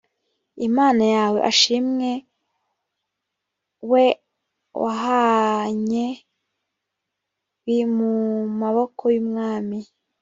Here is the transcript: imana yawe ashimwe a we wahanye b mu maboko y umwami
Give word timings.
imana 0.67 1.03
yawe 1.15 1.37
ashimwe 1.51 2.09
a 2.19 2.21
we 3.91 4.05
wahanye 4.81 6.05
b 7.63 7.65
mu 7.95 8.13
maboko 8.61 9.03
y 9.13 9.17
umwami 9.23 9.79